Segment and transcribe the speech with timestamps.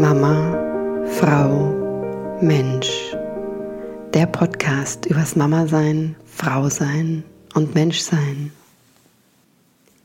[0.00, 3.14] Mama, Frau, Mensch.
[4.12, 7.22] Der Podcast übers Mama sein, Frau sein
[7.54, 8.50] und Mensch sein.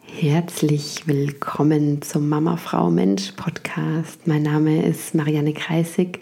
[0.03, 4.27] Herzlich willkommen zum Mama, Frau, Mensch Podcast.
[4.27, 6.19] Mein Name ist Marianne Kreisig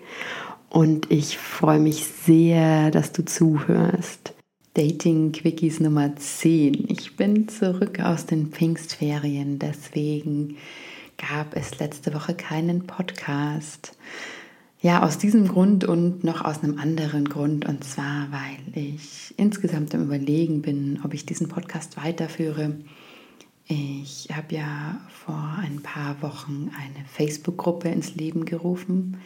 [0.70, 4.34] und ich freue mich sehr, dass du zuhörst.
[4.76, 6.86] Dating Quickies Nummer 10.
[6.90, 10.56] Ich bin zurück aus den Pfingstferien, deswegen
[11.18, 13.98] gab es letzte Woche keinen Podcast.
[14.80, 17.66] Ja, aus diesem Grund und noch aus einem anderen Grund.
[17.66, 22.76] Und zwar, weil ich insgesamt am Überlegen bin, ob ich diesen Podcast weiterführe.
[23.68, 29.18] Ich habe ja vor ein paar Wochen eine Facebook-Gruppe ins Leben gerufen,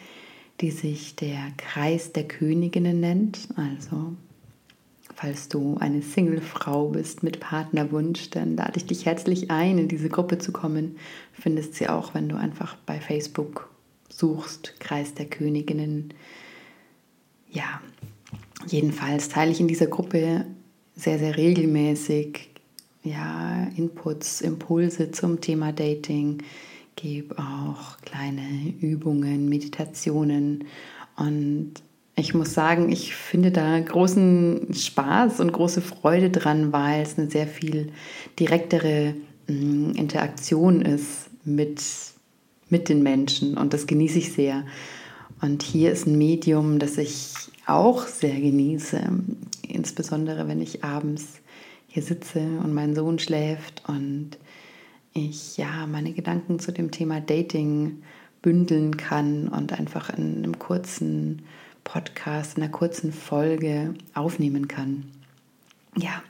[0.60, 3.48] die sich der Kreis der Königinnen nennt.
[3.56, 4.16] Also
[5.22, 10.08] Falls du eine Single-Frau bist mit Partnerwunsch, dann lade ich dich herzlich ein, in diese
[10.08, 10.96] Gruppe zu kommen.
[11.32, 13.70] Findest sie auch, wenn du einfach bei Facebook
[14.08, 16.12] suchst, Kreis der Königinnen.
[17.52, 17.80] Ja,
[18.66, 20.44] jedenfalls teile ich in dieser Gruppe
[20.96, 22.50] sehr, sehr regelmäßig
[23.04, 26.42] ja, Inputs, Impulse zum Thema Dating,
[26.96, 30.64] gebe auch kleine Übungen, Meditationen
[31.14, 31.74] und
[32.14, 37.30] ich muss sagen, ich finde da großen Spaß und große Freude dran, weil es eine
[37.30, 37.90] sehr viel
[38.38, 39.14] direktere
[39.48, 41.82] mm, Interaktion ist mit,
[42.68, 44.64] mit den Menschen und das genieße ich sehr.
[45.40, 47.32] Und hier ist ein Medium, das ich
[47.66, 49.00] auch sehr genieße,
[49.66, 51.40] insbesondere wenn ich abends
[51.88, 54.30] hier sitze und mein Sohn schläft und
[55.14, 58.02] ich ja meine Gedanken zu dem Thema Dating
[58.40, 61.42] bündeln kann und einfach in einem kurzen
[61.84, 65.04] Podcast in einer kurzen Folge aufnehmen kann.
[65.96, 66.22] Ja,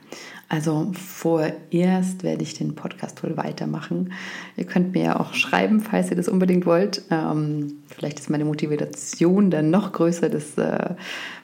[0.49, 4.11] also vorerst werde ich den Podcast wohl weitermachen.
[4.57, 7.03] Ihr könnt mir ja auch schreiben, falls ihr das unbedingt wollt.
[7.09, 10.95] Ähm, vielleicht ist meine Motivation dann noch größer, das äh,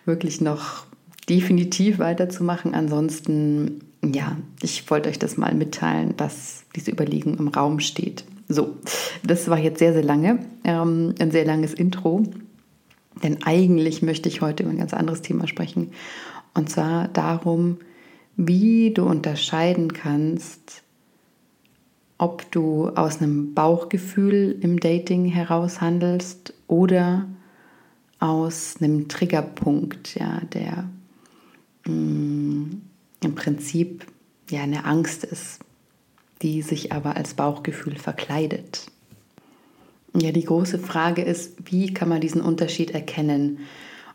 [0.06, 0.86] wirklich noch
[1.30, 2.76] definitiv weiterzumachen.
[2.76, 8.26] Ansonsten, ja, ich wollte euch das mal mitteilen, dass diese Überlegung im Raum steht.
[8.50, 8.78] So,
[9.24, 12.24] das war jetzt sehr, sehr lange, ähm, ein sehr langes Intro.
[13.24, 15.92] Denn eigentlich möchte ich heute über ein ganz anderes Thema sprechen.
[16.54, 17.78] Und zwar darum,
[18.38, 20.84] wie du unterscheiden kannst,
[22.18, 27.28] ob du aus einem Bauchgefühl im Dating heraus handelst oder
[28.20, 30.90] aus einem Triggerpunkt, ja, der
[31.86, 32.82] mh, mm,
[33.24, 34.06] im Prinzip
[34.50, 35.60] ja eine Angst ist,
[36.42, 38.88] die sich aber als Bauchgefühl verkleidet.
[40.16, 43.60] Ja, die große Frage ist, wie kann man diesen Unterschied erkennen?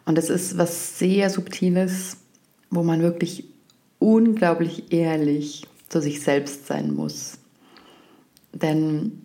[0.04, 2.18] Und das ist was sehr Subtiles,
[2.70, 3.44] wo man wirklich
[3.98, 7.38] unglaublich ehrlich zu sich selbst sein muss.
[8.52, 9.22] Denn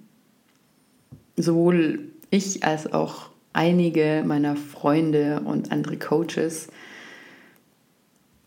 [1.35, 6.67] sowohl ich als auch einige meiner Freunde und andere Coaches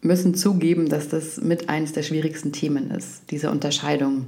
[0.01, 4.27] müssen zugeben, dass das mit eines der schwierigsten Themen ist, diese Unterscheidung.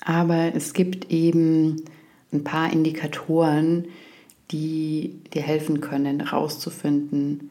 [0.00, 1.82] Aber es gibt eben
[2.32, 3.88] ein paar Indikatoren,
[4.50, 7.50] die dir helfen können, herauszufinden,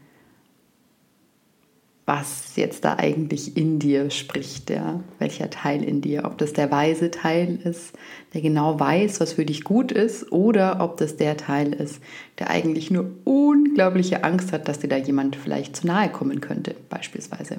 [2.06, 5.00] was jetzt da eigentlich in dir spricht, ja?
[5.20, 7.94] welcher Teil in dir, ob das der weise Teil ist,
[8.34, 12.02] der genau weiß, was für dich gut ist, oder ob das der Teil ist,
[12.40, 16.76] der eigentlich nur unglaubliche Angst hat, dass dir da jemand vielleicht zu nahe kommen könnte,
[16.90, 17.58] beispielsweise.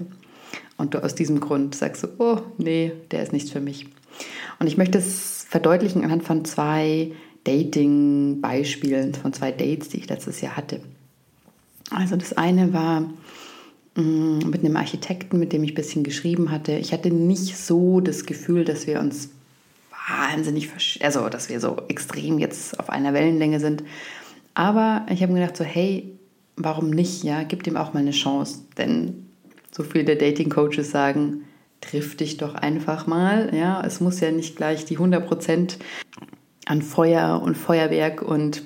[0.76, 3.86] Und du aus diesem Grund sagst so, oh nee, der ist nichts für mich.
[4.58, 7.12] Und ich möchte es verdeutlichen anhand von zwei
[7.44, 10.80] Dating-Beispielen, von zwei Dates, die ich letztes Jahr hatte.
[11.90, 13.02] Also das eine war
[13.94, 16.72] mm, mit einem Architekten, mit dem ich ein bisschen geschrieben hatte.
[16.72, 19.30] Ich hatte nicht so das Gefühl, dass wir uns
[20.08, 20.70] wahnsinnig,
[21.02, 23.84] also dass wir so extrem jetzt auf einer Wellenlänge sind.
[24.54, 26.12] Aber ich habe mir gedacht, so hey,
[26.56, 27.24] warum nicht?
[27.24, 28.60] Ja, gib dem auch mal eine Chance.
[28.78, 29.23] Denn
[29.74, 31.44] so viele Dating-Coaches sagen,
[31.80, 33.52] triff dich doch einfach mal.
[33.54, 35.76] Ja, es muss ja nicht gleich die 100%
[36.66, 38.62] an Feuer und Feuerwerk und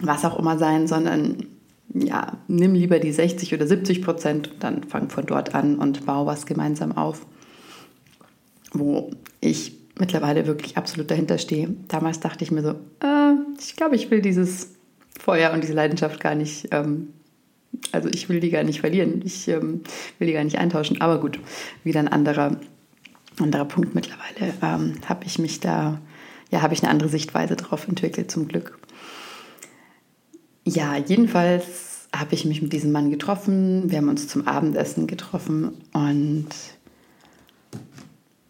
[0.00, 1.46] was auch immer sein, sondern
[1.94, 6.04] ja, nimm lieber die 60 oder 70 Prozent und dann fang von dort an und
[6.04, 7.24] bau was gemeinsam auf.
[8.72, 9.10] Wo
[9.40, 11.74] ich mittlerweile wirklich absolut dahinter stehe.
[11.88, 14.74] Damals dachte ich mir so, äh, ich glaube, ich will dieses
[15.18, 17.14] Feuer und diese Leidenschaft gar nicht ähm,
[17.92, 19.82] also ich will die gar nicht verlieren, ich ähm,
[20.18, 21.00] will die gar nicht eintauschen.
[21.00, 21.38] Aber gut,
[21.84, 22.56] wieder ein anderer,
[23.38, 24.54] anderer Punkt mittlerweile.
[24.62, 26.00] Ähm, habe ich mich da,
[26.50, 28.78] ja, habe ich eine andere Sichtweise drauf entwickelt, zum Glück.
[30.64, 33.90] Ja, jedenfalls habe ich mich mit diesem Mann getroffen.
[33.90, 36.48] Wir haben uns zum Abendessen getroffen und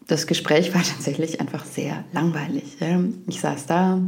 [0.07, 2.77] das Gespräch war tatsächlich einfach sehr langweilig.
[3.27, 4.01] Ich saß da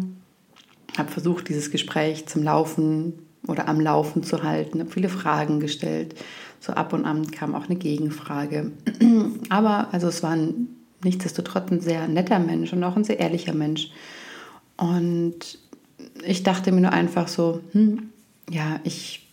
[0.99, 3.13] habe versucht, dieses Gespräch zum Laufen
[3.47, 6.15] oder am Laufen zu halten, habe viele Fragen gestellt.
[6.59, 8.71] So ab und an kam auch eine Gegenfrage.
[9.49, 10.67] Aber also es war ein,
[11.03, 13.91] nichtsdestotrotz ein sehr netter Mensch und auch ein sehr ehrlicher Mensch.
[14.77, 15.57] Und
[16.25, 18.09] ich dachte mir nur einfach so, hm,
[18.49, 19.27] ja, ich,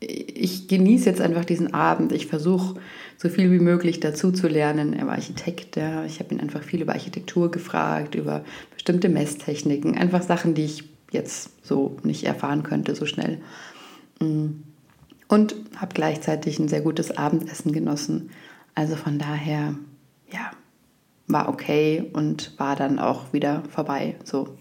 [0.00, 2.12] ich genieße jetzt einfach diesen Abend.
[2.12, 2.76] Ich versuche
[3.16, 4.92] so viel wie möglich dazu zu lernen.
[4.92, 6.04] Er war Architekt, ja.
[6.04, 8.44] ich habe ihn einfach viel über Architektur gefragt, über
[8.74, 13.40] bestimmte Messtechniken, einfach Sachen, die ich jetzt so nicht erfahren könnte so schnell.
[14.20, 14.62] Mm.
[15.26, 18.30] Und habe gleichzeitig ein sehr gutes Abendessen genossen.
[18.74, 19.74] Also von daher,
[20.30, 20.50] ja,
[21.26, 24.16] war okay und war dann auch wieder vorbei.
[24.24, 24.58] So.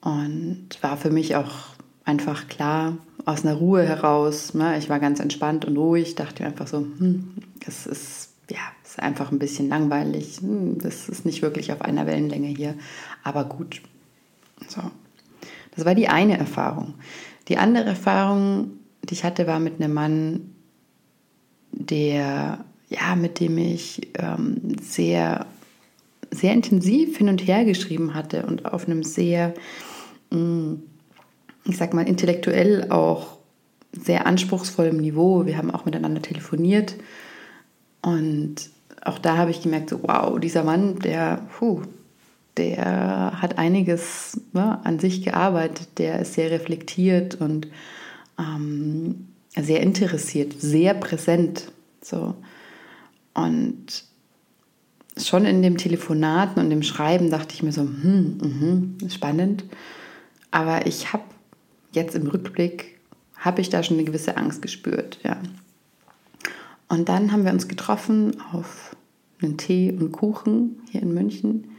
[0.00, 4.54] Und war für mich auch einfach klar, aus einer Ruhe heraus.
[4.54, 4.78] Ne?
[4.78, 7.34] Ich war ganz entspannt und ruhig, dachte mir einfach so, hm,
[7.64, 10.38] das ist, ja, ist einfach ein bisschen langweilig.
[10.40, 12.74] Hm, das ist nicht wirklich auf einer Wellenlänge hier.
[13.24, 13.82] Aber gut.
[14.68, 14.80] So.
[15.76, 16.94] Das war die eine Erfahrung.
[17.48, 18.72] Die andere Erfahrung,
[19.04, 20.54] die ich hatte, war mit einem Mann,
[21.70, 25.46] der, ja, mit dem ich ähm, sehr,
[26.30, 29.54] sehr intensiv hin und her geschrieben hatte und auf einem sehr,
[30.30, 30.82] mh, mm,
[31.66, 33.38] ich sag mal, intellektuell auch
[33.92, 35.46] sehr anspruchsvollem Niveau.
[35.46, 36.96] Wir haben auch miteinander telefoniert
[38.02, 38.70] und
[39.02, 41.82] auch da habe ich gemerkt, so, wow, dieser Mann, der, puh,
[42.56, 47.68] der hat einiges ne, an sich gearbeitet, der ist sehr reflektiert und
[48.38, 51.70] ähm, sehr interessiert, sehr präsent.
[52.02, 52.34] So.
[53.34, 54.04] Und
[55.16, 59.64] schon in dem Telefonaten und dem Schreiben dachte ich mir so, hm, mh, spannend.
[60.50, 61.24] Aber ich habe
[61.92, 62.98] jetzt im Rückblick,
[63.36, 65.18] habe ich da schon eine gewisse Angst gespürt.
[65.24, 65.38] Ja.
[66.88, 68.96] Und dann haben wir uns getroffen auf
[69.42, 71.75] einen Tee und Kuchen hier in München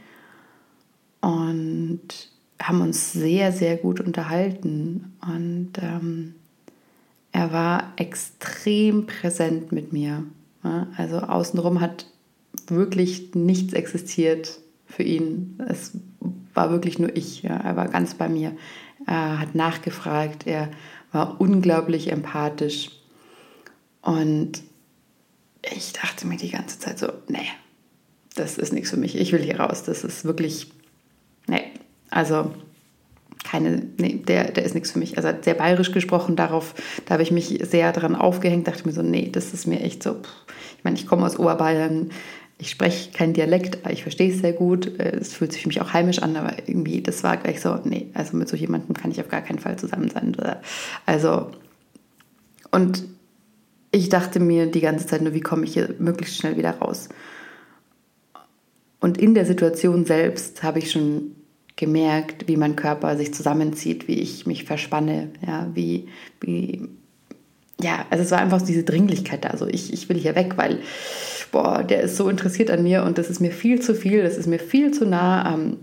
[1.20, 2.30] und
[2.60, 5.16] haben uns sehr, sehr gut unterhalten.
[5.22, 6.34] Und ähm,
[7.32, 10.24] er war extrem präsent mit mir.
[10.64, 10.86] Ja?
[10.96, 12.06] Also außenrum hat
[12.66, 15.58] wirklich nichts existiert für ihn.
[15.68, 15.92] Es
[16.54, 17.42] war wirklich nur ich.
[17.42, 17.56] Ja?
[17.56, 18.56] Er war ganz bei mir.
[19.06, 20.46] Er hat nachgefragt.
[20.46, 20.70] Er
[21.12, 22.90] war unglaublich empathisch.
[24.02, 24.62] Und
[25.62, 27.48] ich dachte mir die ganze Zeit so, nee,
[28.34, 29.16] das ist nichts für mich.
[29.16, 29.82] Ich will hier raus.
[29.82, 30.70] Das ist wirklich
[31.48, 31.64] nee,
[32.10, 32.52] also
[33.44, 35.16] keine, nee, der, der ist nichts für mich.
[35.16, 36.74] Also sehr bayerisch gesprochen, darauf,
[37.06, 40.02] da habe ich mich sehr daran aufgehängt, dachte mir so, nee, das ist mir echt
[40.02, 40.16] so,
[40.76, 42.10] ich meine, ich komme aus Oberbayern,
[42.58, 45.68] ich spreche keinen Dialekt, aber ich verstehe es sehr gut, äh, es fühlt sich für
[45.68, 48.94] mich auch heimisch an, aber irgendwie, das war gleich so, nee, also mit so jemandem
[48.94, 50.36] kann ich auf gar keinen Fall zusammen sein.
[51.06, 51.50] Also,
[52.70, 53.04] und
[53.92, 57.08] ich dachte mir die ganze Zeit nur, wie komme ich hier möglichst schnell wieder raus?
[59.00, 61.36] Und in der Situation selbst habe ich schon
[61.78, 66.08] gemerkt, wie mein Körper sich zusammenzieht, wie ich mich verspanne, ja, wie,
[66.40, 66.88] wie,
[67.80, 69.50] ja, also es war einfach diese Dringlichkeit da.
[69.50, 70.80] Also ich, ich will hier weg, weil,
[71.52, 74.36] boah, der ist so interessiert an mir und das ist mir viel zu viel, das
[74.36, 75.54] ist mir viel zu nah.
[75.54, 75.76] Ähm,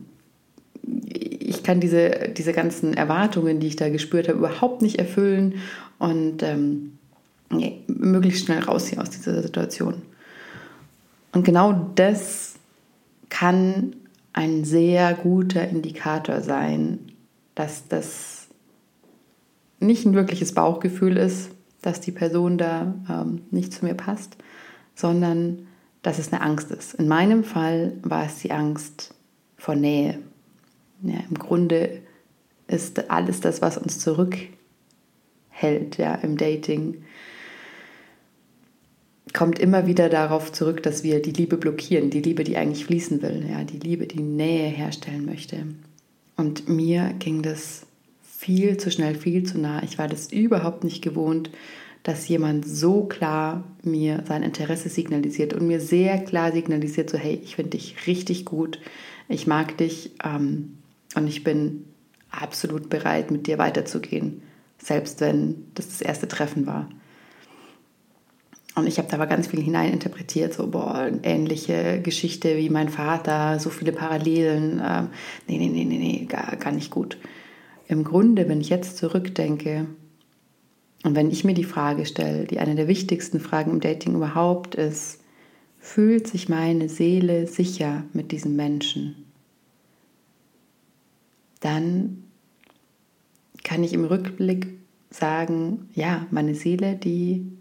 [1.10, 5.56] ich kann diese, diese ganzen Erwartungen, die ich da gespürt habe, überhaupt nicht erfüllen
[5.98, 6.98] und ähm,
[7.50, 10.02] nee, möglichst schnell raus hier aus dieser Situation.
[11.32, 12.56] Und genau das
[13.30, 13.96] kann
[14.36, 17.00] ein sehr guter Indikator sein,
[17.56, 18.50] dass das
[19.80, 21.52] nicht ein wirkliches Bauchgefühl ist,
[21.82, 24.36] dass die Person da ähm, nicht zu mir passt,
[24.94, 25.68] sondern
[26.02, 26.96] dass es eine Angst ist.
[26.96, 29.14] In meinem Fall war es die Angst
[29.56, 30.20] vor Nähe.
[31.02, 32.02] Ja, Im Grunde
[32.68, 34.50] ist alles das, was uns zurückhält
[35.98, 37.05] ja, im Dating,
[39.36, 43.22] kommt immer wieder darauf zurück, dass wir die Liebe blockieren, die Liebe, die eigentlich fließen
[43.22, 45.68] will, ja, die Liebe, die Nähe herstellen möchte.
[46.38, 47.86] Und mir ging das
[48.24, 49.84] viel zu schnell, viel zu nah.
[49.84, 51.50] Ich war das überhaupt nicht gewohnt,
[52.04, 57.40] dass jemand so klar mir sein Interesse signalisiert und mir sehr klar signalisiert, so hey,
[57.44, 58.80] ich finde dich richtig gut,
[59.28, 60.78] ich mag dich ähm,
[61.16, 61.86] und ich bin
[62.30, 64.44] absolut bereit, mit dir weiterzugehen,
[64.78, 66.90] selbst wenn das das erste Treffen war.
[68.76, 73.58] Und ich habe da aber ganz viel hineininterpretiert, so, boah, ähnliche Geschichte wie mein Vater,
[73.58, 74.82] so viele Parallelen.
[74.86, 75.10] Ähm,
[75.48, 77.18] nee, nee, nee, nee, nee, gar, gar nicht gut.
[77.88, 79.88] Im Grunde, wenn ich jetzt zurückdenke
[81.04, 84.76] und wenn ich mir die Frage stelle, die eine der wichtigsten Fragen im Dating überhaupt
[84.76, 85.22] ist,
[85.80, 89.26] fühlt sich meine Seele sicher mit diesem Menschen?
[91.62, 92.24] Dann
[93.64, 94.68] kann ich im Rückblick
[95.12, 97.52] sagen, ja, meine Seele, die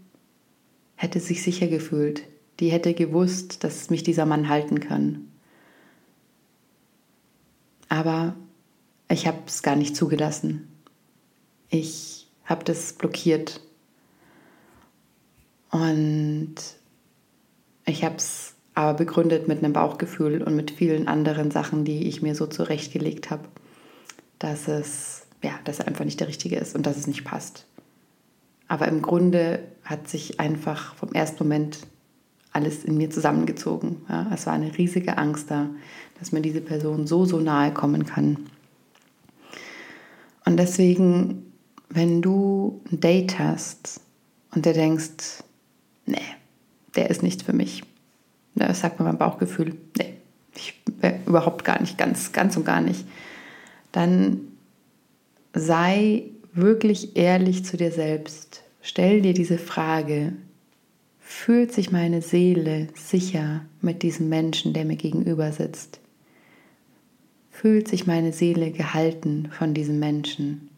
[0.95, 2.23] hätte sich sicher gefühlt.
[2.59, 5.27] Die hätte gewusst, dass mich dieser Mann halten kann.
[7.89, 8.35] Aber
[9.09, 10.67] ich habe es gar nicht zugelassen.
[11.69, 13.61] Ich habe das blockiert.
[15.71, 16.55] Und
[17.85, 22.21] ich habe es aber begründet mit einem Bauchgefühl und mit vielen anderen Sachen, die ich
[22.21, 23.47] mir so zurechtgelegt habe,
[24.39, 27.65] dass es ja, dass er einfach nicht der richtige ist und dass es nicht passt.
[28.67, 31.79] Aber im Grunde hat sich einfach vom ersten Moment
[32.51, 34.05] alles in mir zusammengezogen.
[34.09, 35.69] Ja, es war eine riesige Angst da,
[36.19, 38.37] dass mir diese Person so, so nahe kommen kann.
[40.45, 41.51] Und deswegen,
[41.89, 43.99] wenn du ein Date hast
[44.53, 45.43] und du denkst,
[46.05, 46.17] nee,
[46.95, 47.83] der ist nicht für mich,
[48.53, 50.13] ne, das sagt mir mein Bauchgefühl, nee,
[50.55, 50.81] ich,
[51.25, 53.05] überhaupt gar nicht, ganz, ganz und gar nicht,
[53.91, 54.39] dann
[55.53, 56.23] sei
[56.55, 58.63] wirklich ehrlich zu dir selbst.
[58.81, 60.33] Stell dir diese Frage,
[61.19, 65.99] fühlt sich meine Seele sicher mit diesem Menschen, der mir gegenüber sitzt?
[67.51, 70.69] Fühlt sich meine Seele gehalten von diesem Menschen?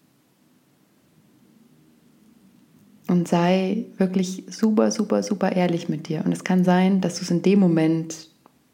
[3.07, 6.23] Und sei wirklich super, super, super ehrlich mit dir.
[6.25, 8.29] Und es kann sein, dass du es in dem Moment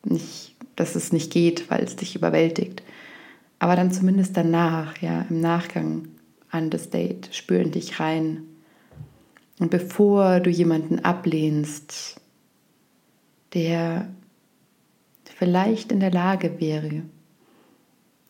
[0.06, 2.82] nicht, dass es nicht geht, weil es dich überwältigt.
[3.60, 6.08] Aber dann zumindest danach, ja, im Nachgang
[6.54, 8.44] an das Date, spür in dich rein.
[9.60, 12.22] Und bevor du jemanden ablehnst,
[13.54, 14.08] der
[15.26, 17.04] vielleicht in der Lage wäre,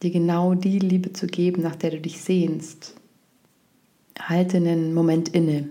[0.02, 2.96] dir genau die Liebe zu geben, nach der du dich sehnst,
[4.20, 5.70] halte einen Moment inne.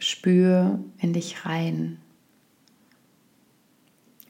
[0.00, 1.98] Spür in dich rein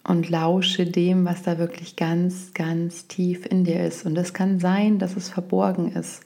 [0.05, 4.07] und lausche dem, was da wirklich ganz, ganz tief in dir ist.
[4.07, 6.23] Und es kann sein, dass es verborgen ist.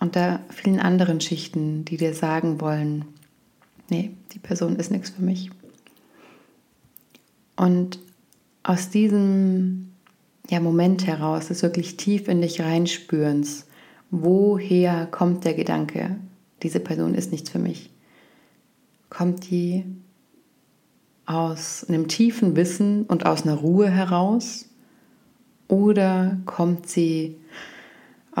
[0.00, 3.04] Unter vielen anderen Schichten, die dir sagen wollen,
[3.90, 5.50] nee, die Person ist nichts für mich.
[7.54, 7.98] Und
[8.62, 9.92] aus diesem
[10.48, 13.66] ja, Moment heraus, des wirklich tief in dich reinspürens,
[14.10, 16.16] woher kommt der Gedanke,
[16.62, 17.90] diese Person ist nichts für mich?
[19.10, 19.84] Kommt die
[21.26, 24.68] aus einem tiefen Wissen und aus einer Ruhe heraus
[25.68, 27.36] oder kommt sie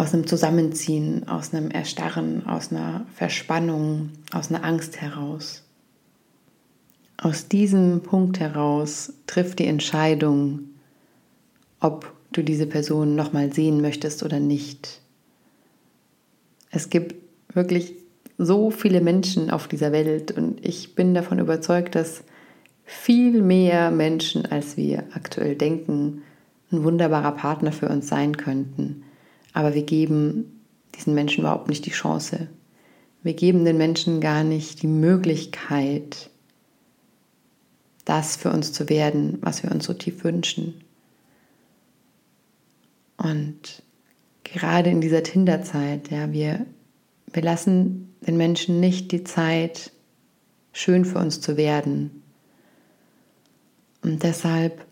[0.00, 5.62] aus einem Zusammenziehen, aus einem Erstarren, aus einer Verspannung, aus einer Angst heraus?
[7.18, 10.60] Aus diesem Punkt heraus trifft die Entscheidung,
[11.80, 15.02] ob du diese Person nochmal sehen möchtest oder nicht.
[16.70, 17.16] Es gibt
[17.54, 17.92] wirklich
[18.38, 22.24] so viele Menschen auf dieser Welt und ich bin davon überzeugt, dass
[22.86, 26.22] viel mehr Menschen, als wir aktuell denken,
[26.72, 29.02] ein wunderbarer Partner für uns sein könnten.
[29.52, 30.60] Aber wir geben
[30.94, 32.48] diesen Menschen überhaupt nicht die Chance.
[33.22, 36.30] Wir geben den Menschen gar nicht die Möglichkeit,
[38.04, 40.82] das für uns zu werden, was wir uns so tief wünschen.
[43.16, 43.82] Und
[44.44, 46.64] gerade in dieser Tinder-Zeit, ja, wir,
[47.32, 49.92] wir lassen den Menschen nicht die Zeit,
[50.72, 52.20] schön für uns zu werden,
[54.02, 54.86] und deshalb,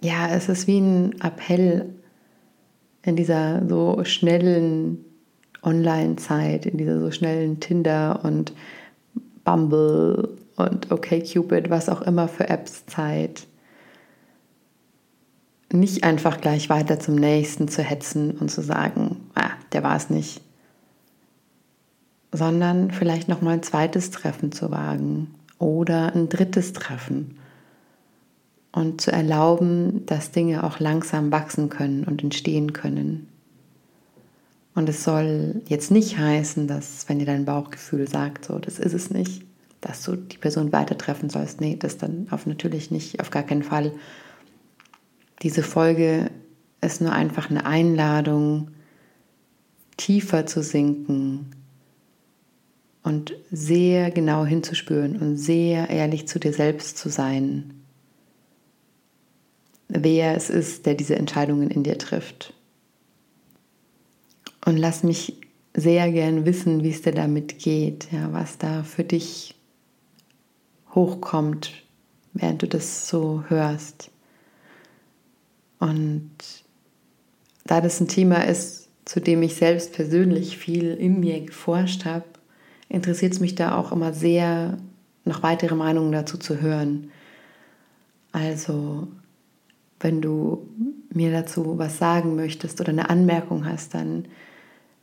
[0.00, 1.94] ja, es ist wie ein Appell
[3.02, 5.04] in dieser so schnellen
[5.62, 8.52] Online-Zeit, in dieser so schnellen Tinder und
[9.44, 13.46] Bumble und OkCupid, was auch immer für Apps Zeit.
[15.72, 20.10] Nicht einfach gleich weiter zum nächsten zu hetzen und zu sagen, ah, der war es
[20.10, 20.42] nicht,
[22.32, 27.39] sondern vielleicht noch mal ein zweites Treffen zu wagen oder ein drittes Treffen
[28.72, 33.28] und zu erlauben, dass Dinge auch langsam wachsen können und entstehen können.
[34.74, 38.94] Und es soll jetzt nicht heißen, dass, wenn dir dein Bauchgefühl sagt, so, das ist
[38.94, 39.42] es nicht,
[39.80, 41.60] dass du die Person weiter treffen sollst.
[41.60, 43.92] Nee, das dann auf natürlich nicht, auf gar keinen Fall.
[45.42, 46.30] Diese Folge
[46.80, 48.70] ist nur einfach eine Einladung,
[49.96, 51.50] tiefer zu sinken,
[53.02, 57.79] und sehr genau hinzuspüren und sehr ehrlich zu dir selbst zu sein,
[59.90, 62.54] wer es ist, der diese Entscheidungen in dir trifft.
[64.64, 65.36] Und lass mich
[65.74, 69.54] sehr gern wissen, wie es dir damit geht, ja, was da für dich
[70.94, 71.72] hochkommt,
[72.32, 74.10] während du das so hörst.
[75.78, 76.30] Und
[77.64, 82.24] da das ein Thema ist, zu dem ich selbst persönlich viel in mir geforscht habe,
[82.88, 84.78] interessiert es mich da auch immer sehr,
[85.24, 87.10] noch weitere Meinungen dazu zu hören.
[88.32, 89.08] Also,
[90.00, 90.66] wenn du
[91.12, 94.26] mir dazu was sagen möchtest oder eine Anmerkung hast, dann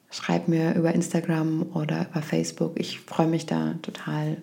[0.09, 2.79] schreib mir über Instagram oder über Facebook.
[2.79, 4.37] Ich freue mich da total.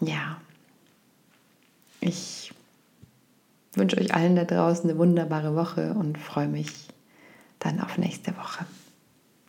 [0.00, 0.40] Ja,
[2.00, 2.52] ich
[3.74, 6.88] wünsche euch allen da draußen eine wunderbare Woche und freue mich
[7.60, 8.66] dann auf nächste Woche.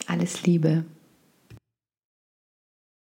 [0.08, 0.86] Alles Liebe.